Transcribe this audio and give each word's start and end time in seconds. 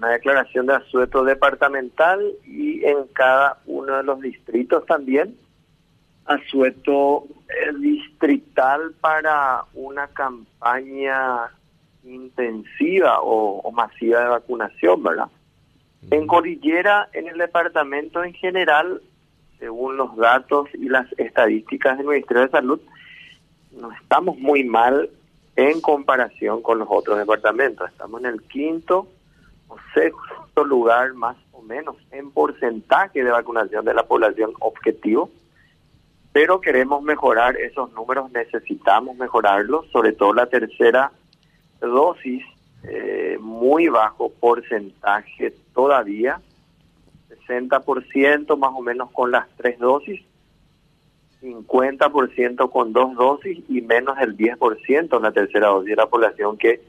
una 0.00 0.12
declaración 0.12 0.64
de 0.64 0.76
asueto 0.76 1.24
departamental 1.24 2.32
y 2.46 2.82
en 2.86 3.06
cada 3.12 3.58
uno 3.66 3.98
de 3.98 4.02
los 4.02 4.18
distritos 4.22 4.86
también 4.86 5.36
asueto 6.24 7.26
eh, 7.48 7.74
distrital 7.78 8.94
para 8.98 9.64
una 9.74 10.06
campaña 10.08 11.50
intensiva 12.02 13.18
o, 13.20 13.70
masiva 13.72 14.20
de 14.20 14.28
vacunación, 14.28 15.02
¿verdad? 15.02 15.28
En 16.10 16.26
Cordillera, 16.26 17.10
en 17.12 17.28
el 17.28 17.36
departamento 17.36 18.24
en 18.24 18.32
general, 18.32 19.02
según 19.58 19.98
los 19.98 20.16
datos 20.16 20.68
y 20.72 20.88
las 20.88 21.06
estadísticas 21.18 21.98
del 21.98 22.06
Ministerio 22.06 22.44
de 22.44 22.50
Salud, 22.50 22.80
no 23.72 23.92
estamos 23.92 24.38
muy 24.38 24.64
mal 24.64 25.10
en 25.56 25.82
comparación 25.82 26.62
con 26.62 26.78
los 26.78 26.88
otros 26.90 27.18
departamentos. 27.18 27.90
Estamos 27.90 28.20
en 28.20 28.26
el 28.26 28.42
quinto 28.44 29.08
sexto 29.94 30.64
lugar 30.64 31.14
más 31.14 31.36
o 31.52 31.62
menos 31.62 31.96
en 32.10 32.30
porcentaje 32.30 33.22
de 33.22 33.30
vacunación 33.30 33.84
de 33.84 33.94
la 33.94 34.04
población 34.04 34.52
objetivo, 34.60 35.30
pero 36.32 36.60
queremos 36.60 37.02
mejorar 37.02 37.56
esos 37.56 37.92
números, 37.92 38.30
necesitamos 38.30 39.16
mejorarlos, 39.16 39.86
sobre 39.90 40.12
todo 40.12 40.32
la 40.32 40.46
tercera 40.46 41.12
dosis, 41.80 42.44
eh, 42.84 43.36
muy 43.40 43.88
bajo 43.88 44.30
porcentaje 44.30 45.54
todavía, 45.74 46.40
60% 47.46 48.56
más 48.56 48.70
o 48.74 48.80
menos 48.80 49.10
con 49.10 49.30
las 49.32 49.48
tres 49.56 49.78
dosis, 49.78 50.20
50% 51.42 52.70
con 52.70 52.92
dos 52.92 53.14
dosis 53.14 53.58
y 53.68 53.80
menos 53.80 54.18
del 54.18 54.36
10% 54.36 55.16
en 55.16 55.22
la 55.22 55.32
tercera 55.32 55.68
dosis 55.68 55.90
de 55.90 55.96
la 55.96 56.06
población 56.06 56.58
que 56.58 56.80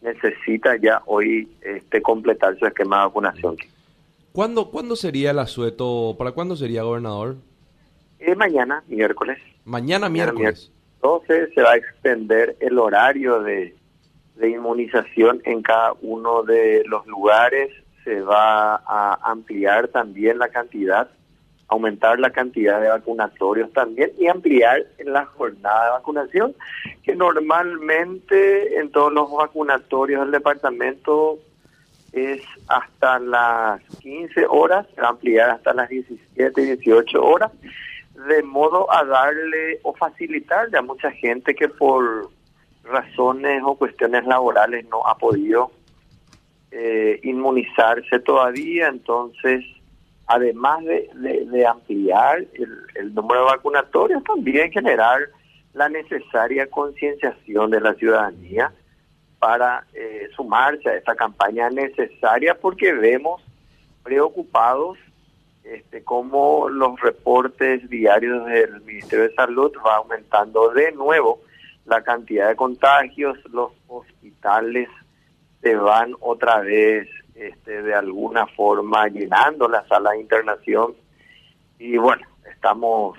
necesita 0.00 0.76
ya 0.76 1.02
hoy 1.06 1.48
este, 1.62 2.00
completar 2.02 2.58
su 2.58 2.66
esquema 2.66 2.98
de 2.98 3.06
vacunación. 3.06 3.56
¿Cuándo, 4.32 4.70
¿Cuándo 4.70 4.96
sería 4.96 5.32
el 5.32 5.38
asueto? 5.38 6.14
¿Para 6.18 6.32
cuándo 6.32 6.56
sería, 6.56 6.82
gobernador? 6.82 7.36
Eh, 8.18 8.34
mañana, 8.34 8.82
miércoles. 8.86 9.38
Mañana, 9.64 10.08
miércoles. 10.08 10.70
Entonces 10.96 11.50
se 11.54 11.62
va 11.62 11.72
a 11.72 11.76
extender 11.76 12.56
el 12.60 12.78
horario 12.78 13.42
de, 13.42 13.74
de 14.36 14.50
inmunización 14.50 15.40
en 15.44 15.62
cada 15.62 15.94
uno 16.02 16.42
de 16.42 16.82
los 16.86 17.06
lugares. 17.06 17.70
Se 18.04 18.20
va 18.20 18.76
a 18.76 19.18
ampliar 19.22 19.88
también 19.88 20.38
la 20.38 20.48
cantidad 20.48 21.10
aumentar 21.70 22.18
la 22.18 22.30
cantidad 22.30 22.80
de 22.80 22.88
vacunatorios 22.88 23.72
también 23.72 24.10
y 24.18 24.26
ampliar 24.26 24.84
la 25.04 25.24
jornada 25.24 25.84
de 25.84 25.90
vacunación, 25.92 26.54
que 27.04 27.14
normalmente 27.14 28.78
en 28.78 28.90
todos 28.90 29.12
los 29.12 29.30
vacunatorios 29.30 30.22
del 30.22 30.32
departamento 30.32 31.38
es 32.12 32.42
hasta 32.66 33.20
las 33.20 33.80
15 34.00 34.46
horas, 34.46 34.84
ampliar 34.98 35.50
hasta 35.50 35.72
las 35.72 35.88
17, 35.88 36.60
18 36.60 37.22
horas, 37.22 37.52
de 38.28 38.42
modo 38.42 38.92
a 38.92 39.04
darle 39.04 39.78
o 39.84 39.94
facilitarle 39.94 40.76
a 40.76 40.82
mucha 40.82 41.12
gente 41.12 41.54
que 41.54 41.68
por 41.68 42.30
razones 42.82 43.62
o 43.64 43.76
cuestiones 43.76 44.26
laborales 44.26 44.84
no 44.88 45.06
ha 45.06 45.16
podido 45.16 45.70
eh, 46.72 47.20
inmunizarse 47.22 48.18
todavía, 48.18 48.88
entonces 48.88 49.64
además 50.30 50.84
de, 50.84 51.66
ampliar 51.66 52.46
el, 52.94 53.14
número 53.14 53.40
de 53.40 53.46
vacunatorios, 53.46 54.22
también 54.22 54.70
generar 54.70 55.18
la 55.74 55.88
necesaria 55.88 56.70
concienciación 56.70 57.72
de 57.72 57.80
la 57.80 57.94
ciudadanía 57.94 58.72
para 59.40 59.84
eh, 59.92 60.28
sumarse 60.36 60.88
a 60.88 60.94
esta 60.94 61.16
campaña 61.16 61.68
necesaria 61.70 62.54
porque 62.54 62.92
vemos 62.92 63.42
preocupados 64.04 64.98
este, 65.64 66.04
cómo 66.04 66.68
los 66.68 67.00
reportes 67.00 67.90
diarios 67.90 68.46
del 68.46 68.82
Ministerio 68.82 69.28
de 69.28 69.34
Salud 69.34 69.72
va 69.84 69.96
aumentando 69.96 70.70
de 70.70 70.92
nuevo 70.92 71.40
la 71.86 72.02
cantidad 72.02 72.50
de 72.50 72.54
contagios, 72.54 73.36
los 73.50 73.72
hospitales 73.88 74.88
se 75.60 75.74
van 75.74 76.14
otra 76.20 76.60
vez 76.60 77.08
este, 77.40 77.82
de 77.82 77.94
alguna 77.94 78.46
forma 78.48 79.08
llenando 79.08 79.66
la 79.66 79.86
sala 79.88 80.10
de 80.10 80.20
internación. 80.20 80.94
Y 81.78 81.96
bueno, 81.96 82.22
estamos 82.52 83.16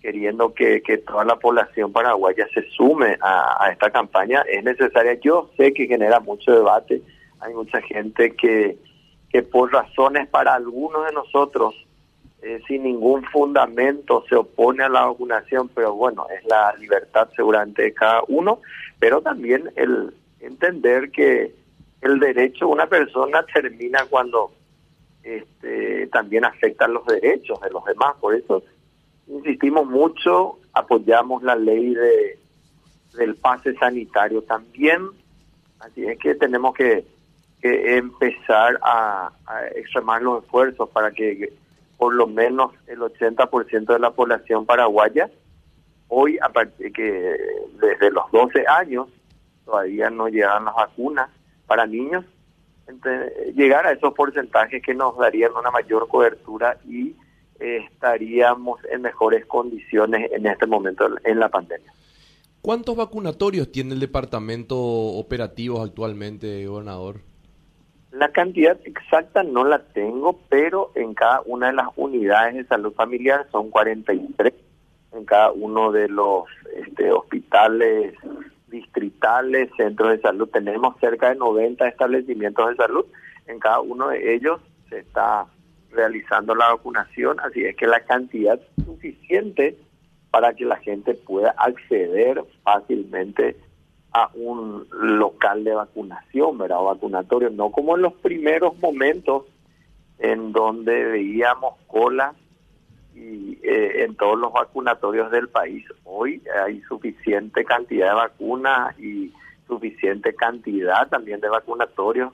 queriendo 0.00 0.52
que, 0.52 0.82
que 0.82 0.98
toda 0.98 1.24
la 1.24 1.36
población 1.36 1.92
paraguaya 1.92 2.48
se 2.52 2.68
sume 2.70 3.16
a, 3.20 3.68
esta 3.70 3.90
campaña. 3.90 4.42
Es 4.50 4.64
necesaria, 4.64 5.14
yo 5.20 5.48
sé 5.56 5.72
que 5.72 5.86
genera 5.86 6.18
mucho 6.18 6.52
debate, 6.52 7.02
hay 7.38 7.54
mucha 7.54 7.80
gente 7.82 8.34
que, 8.34 8.76
que 9.30 9.44
por 9.44 9.72
razones 9.72 10.28
para 10.28 10.54
algunos 10.54 11.06
de 11.06 11.12
nosotros, 11.12 11.74
eh, 12.42 12.60
sin 12.66 12.82
ningún 12.82 13.22
fundamento, 13.26 14.24
se 14.28 14.34
opone 14.34 14.82
a 14.82 14.88
la 14.88 15.06
vacunación, 15.06 15.68
pero 15.68 15.94
bueno, 15.94 16.26
es 16.36 16.44
la 16.46 16.74
libertad 16.80 17.28
seguramente 17.36 17.82
de 17.82 17.94
cada 17.94 18.22
uno, 18.26 18.58
pero 18.98 19.22
también 19.22 19.70
el 19.76 20.12
entender 20.40 21.12
que 21.12 21.61
el 22.02 22.18
derecho 22.18 22.66
de 22.66 22.72
una 22.72 22.86
persona 22.86 23.44
termina 23.52 24.04
cuando 24.06 24.52
este, 25.22 26.06
también 26.08 26.44
afecta 26.44 26.86
los 26.88 27.06
derechos 27.06 27.60
de 27.60 27.70
los 27.70 27.84
demás. 27.84 28.16
Por 28.20 28.34
eso 28.34 28.62
insistimos 29.26 29.86
mucho, 29.86 30.58
apoyamos 30.74 31.42
la 31.42 31.56
ley 31.56 31.94
de 31.94 32.42
del 33.14 33.36
pase 33.36 33.74
sanitario 33.74 34.42
también. 34.42 35.08
Así 35.80 36.04
es 36.04 36.18
que 36.18 36.34
tenemos 36.34 36.74
que, 36.74 37.04
empezar 37.62 38.78
a, 38.82 39.30
extremar 39.76 40.20
los 40.20 40.42
esfuerzos 40.42 40.88
para 40.90 41.12
que 41.12 41.52
por 41.96 42.12
lo 42.12 42.26
menos 42.26 42.72
el 42.88 42.98
80% 42.98 43.86
de 43.86 43.98
la 44.00 44.10
población 44.10 44.66
paraguaya, 44.66 45.30
hoy, 46.08 46.36
a 46.42 46.48
partir 46.48 46.92
que 46.92 47.36
desde 47.80 48.10
los 48.10 48.28
12 48.32 48.64
años, 48.66 49.08
todavía 49.64 50.10
no 50.10 50.26
llegan 50.26 50.64
las 50.64 50.74
vacunas, 50.74 51.30
para 51.72 51.86
niños, 51.86 52.26
llegar 53.54 53.86
a 53.86 53.92
esos 53.92 54.12
porcentajes 54.12 54.82
que 54.82 54.92
nos 54.92 55.16
darían 55.16 55.52
una 55.58 55.70
mayor 55.70 56.06
cobertura 56.06 56.76
y 56.86 57.14
eh, 57.60 57.86
estaríamos 57.90 58.78
en 58.90 59.00
mejores 59.00 59.46
condiciones 59.46 60.30
en 60.32 60.44
este 60.44 60.66
momento 60.66 61.08
en 61.24 61.38
la 61.38 61.48
pandemia. 61.48 61.90
¿Cuántos 62.60 62.94
vacunatorios 62.94 63.72
tiene 63.72 63.94
el 63.94 64.00
departamento 64.00 64.76
operativos 64.76 65.88
actualmente, 65.88 66.66
gobernador? 66.66 67.20
La 68.10 68.28
cantidad 68.32 68.78
exacta 68.84 69.42
no 69.42 69.64
la 69.64 69.78
tengo, 69.78 70.40
pero 70.50 70.92
en 70.94 71.14
cada 71.14 71.40
una 71.46 71.68
de 71.68 71.72
las 71.72 71.88
unidades 71.96 72.54
de 72.54 72.64
salud 72.66 72.92
familiar 72.92 73.46
son 73.50 73.70
43 73.70 74.52
en 75.14 75.24
cada 75.24 75.52
uno 75.52 75.90
de 75.90 76.06
los 76.10 76.44
este, 76.76 77.10
hospitales 77.10 78.12
distritales, 78.72 79.11
centros 79.76 80.10
de 80.10 80.20
salud. 80.20 80.48
Tenemos 80.48 80.96
cerca 81.00 81.30
de 81.30 81.36
90 81.36 81.88
establecimientos 81.88 82.68
de 82.68 82.76
salud. 82.76 83.06
En 83.46 83.58
cada 83.58 83.80
uno 83.80 84.08
de 84.08 84.34
ellos 84.34 84.60
se 84.88 85.00
está 85.00 85.46
realizando 85.90 86.54
la 86.54 86.72
vacunación, 86.72 87.38
así 87.40 87.64
es 87.64 87.76
que 87.76 87.86
la 87.86 88.00
cantidad 88.00 88.58
suficiente 88.84 89.76
para 90.30 90.54
que 90.54 90.64
la 90.64 90.76
gente 90.76 91.14
pueda 91.14 91.50
acceder 91.58 92.42
fácilmente 92.62 93.56
a 94.12 94.30
un 94.34 94.86
local 94.90 95.64
de 95.64 95.74
vacunación, 95.74 96.58
¿verdad? 96.58 96.80
O 96.80 96.84
vacunatorio, 96.84 97.50
no 97.50 97.70
como 97.70 97.96
en 97.96 98.02
los 98.02 98.14
primeros 98.14 98.78
momentos 98.78 99.44
en 100.18 100.52
donde 100.52 101.04
veíamos 101.04 101.74
colas 101.86 102.34
y 103.14 103.41
eh, 103.64 104.02
en 104.02 104.16
todos 104.16 104.36
los 104.36 104.52
vacunatorios 104.52 105.30
del 105.30 105.48
país. 105.48 105.86
Hoy 106.02 106.42
hay 106.64 106.80
suficiente 106.80 107.64
cantidad 107.64 108.08
de 108.08 108.14
vacunas 108.14 108.98
y 108.98 109.32
suficiente 109.68 110.34
cantidad 110.34 111.08
también 111.08 111.40
de 111.40 111.48
vacunatorios 111.48 112.32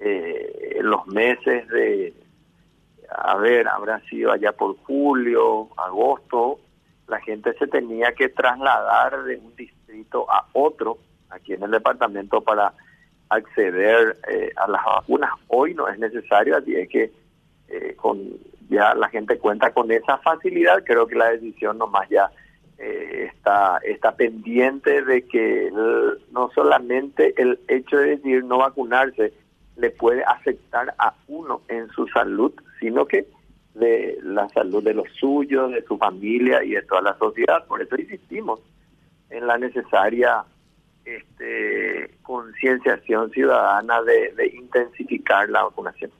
eh, 0.00 0.74
en 0.76 0.90
los 0.90 1.06
meses 1.06 1.66
de, 1.68 2.12
a 3.08 3.38
ver, 3.38 3.66
habrá 3.68 4.00
sido 4.00 4.32
allá 4.32 4.52
por 4.52 4.76
julio, 4.82 5.70
agosto, 5.78 6.60
la 7.08 7.20
gente 7.20 7.54
se 7.54 7.68
tenía 7.68 8.12
que 8.12 8.28
trasladar 8.28 9.24
de 9.24 9.38
un 9.38 9.56
distrito 9.56 10.30
a 10.30 10.46
otro 10.52 10.98
aquí 11.30 11.54
en 11.54 11.62
el 11.62 11.70
departamento 11.70 12.42
para 12.42 12.74
acceder 13.30 14.18
eh, 14.28 14.52
a 14.56 14.68
las 14.68 14.84
vacunas. 14.84 15.30
Hoy 15.48 15.72
no 15.72 15.88
es 15.88 15.98
necesario, 15.98 16.54
así 16.58 16.76
es 16.76 16.86
que 16.90 17.26
con 17.96 18.18
ya 18.68 18.94
la 18.94 19.08
gente 19.08 19.38
cuenta 19.38 19.72
con 19.72 19.90
esa 19.90 20.18
facilidad, 20.18 20.82
creo 20.84 21.06
que 21.06 21.16
la 21.16 21.30
decisión 21.30 21.78
nomás 21.78 22.08
ya 22.08 22.30
eh, 22.78 23.30
está, 23.32 23.78
está 23.84 24.16
pendiente 24.16 25.02
de 25.02 25.22
que 25.26 25.70
no 26.30 26.50
solamente 26.54 27.34
el 27.40 27.58
hecho 27.68 27.96
de 27.96 28.16
decidir 28.16 28.44
no 28.44 28.58
vacunarse 28.58 29.32
le 29.76 29.90
puede 29.90 30.24
afectar 30.24 30.94
a 30.98 31.14
uno 31.28 31.62
en 31.68 31.88
su 31.90 32.06
salud, 32.08 32.52
sino 32.80 33.06
que 33.06 33.26
de 33.74 34.18
la 34.22 34.48
salud 34.50 34.82
de 34.82 34.94
los 34.94 35.08
suyos, 35.18 35.70
de 35.70 35.82
su 35.84 35.98
familia 35.98 36.64
y 36.64 36.70
de 36.70 36.82
toda 36.82 37.02
la 37.02 37.18
sociedad. 37.18 37.66
Por 37.66 37.82
eso 37.82 37.96
insistimos 37.96 38.60
en 39.28 39.46
la 39.46 39.58
necesaria 39.58 40.44
este, 41.04 42.10
concienciación 42.22 43.30
ciudadana 43.30 44.02
de 44.02 44.52
intensificar 44.54 45.48
la 45.50 45.64
vacunación. 45.64 46.10